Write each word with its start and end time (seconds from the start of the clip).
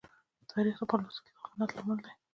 تاریخ 0.51 0.75
د 0.77 0.81
خپل 0.87 0.99
ولس 1.03 1.17
د 1.23 1.27
امانت 1.49 1.71
لامل 1.75 1.97
دی. 2.05 2.11